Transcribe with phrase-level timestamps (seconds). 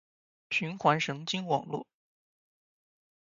[0.49, 1.85] 循环神经网络